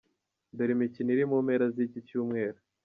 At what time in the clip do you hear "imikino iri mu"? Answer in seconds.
0.75-1.37